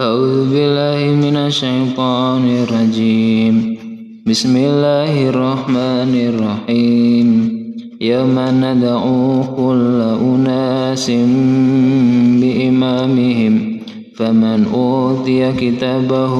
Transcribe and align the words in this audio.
أعوذ 0.00 0.50
بالله 0.50 1.30
من 1.30 1.36
الشيطان 1.36 2.66
الرجيم. 2.66 3.78
بسم 4.26 4.56
الله 4.56 5.28
الرحمن 5.28 6.12
الرحيم. 6.34 7.28
يوم 8.00 8.34
ندعو 8.38 9.42
كل 9.56 10.02
أناس 10.22 11.10
بإمامهم 12.42 13.78
فمن 14.16 14.66
أوتي 14.74 15.52
كتابه 15.52 16.34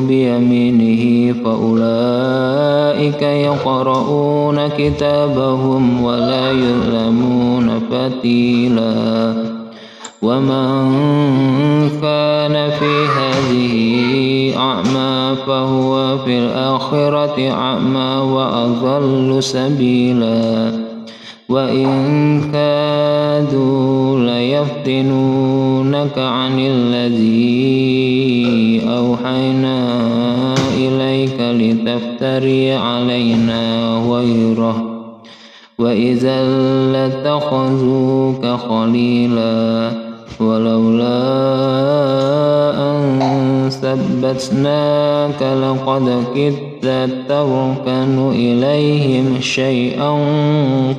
بيمينه 0.00 1.34
فأولئك 1.44 3.22
يقرؤون 3.22 4.68
كتابهم 4.68 6.02
ولا 6.02 6.52
يظلمون 6.52 7.80
فتيلاً. 7.90 9.56
ومن 10.22 10.82
كان 12.02 12.70
في 12.70 12.95
فهو 15.34 16.18
في 16.18 16.38
الآخرة 16.38 17.50
أعمى 17.50 18.32
وأضل 18.32 19.42
سبيلا. 19.42 20.72
وإن 21.48 22.40
كادوا 22.52 24.20
ليفتنونك 24.20 26.18
عن 26.18 26.58
الذي 26.58 27.70
أوحينا 28.88 29.98
إليك 30.76 31.40
لتفتري 31.40 32.72
علينا 32.72 33.94
غيره. 34.10 34.84
وإذا 35.78 36.42
لاتخذوك 36.92 38.46
خليلاً 38.46 40.06
أن 44.24 44.34
ثبتناك 44.34 45.42
لقد 45.42 46.24
كدت 46.34 47.10
تركن 47.28 48.30
إليهم 48.32 49.40
شيئا 49.40 50.10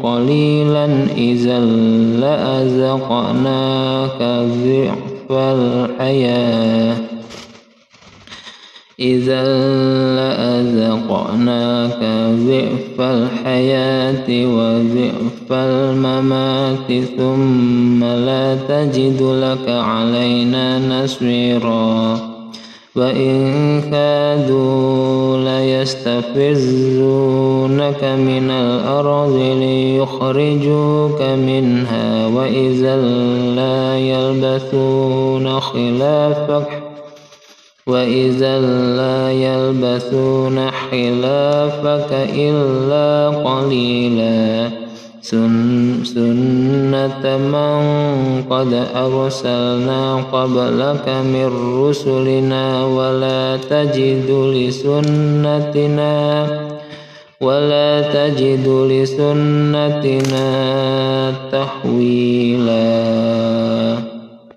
قليلا 0.03 0.85
إذا 1.17 1.59
لأذقناك 2.19 4.21
ضعف 4.65 5.31
الحياة 5.31 6.95
إذا 8.99 9.43
لأذقناك 10.15 11.99
ضعف 12.47 13.01
الحياة 13.01 14.45
وضعف 14.45 15.51
الممات 15.51 17.03
ثم 17.17 18.03
لا 18.03 18.55
تجد 18.55 19.21
لك 19.21 19.69
علينا 19.69 20.79
نصيرا 21.03 22.36
وإن 22.97 23.81
كادوا 23.91 25.37
ليستفزونك 25.37 26.43
من 28.03 28.51
الأرض 28.51 29.35
ليخرجوك 29.37 31.21
منها 31.21 32.27
وإذا 32.27 32.95
لا 33.55 33.97
يلبثون 33.97 35.59
خلافك 35.59 36.83
وإذا 37.87 38.59
لا 38.95 39.31
يلبثون 39.31 40.71
خلافك 40.71 42.11
إلا 42.33 43.29
قليلا 43.29 44.69
سنة 46.97 47.37
من 47.37 48.43
قد 48.49 48.73
أرسلنا 48.95 50.15
قبلك 50.33 51.09
من 51.09 51.49
رسلنا 51.83 52.85
ولا 52.85 53.57
تجد 53.69 54.29
لسنتنا 54.55 56.13
ولا 57.41 58.01
تجد 58.01 58.67
لسنتنا 58.91 60.47
تحويلا 61.51 62.26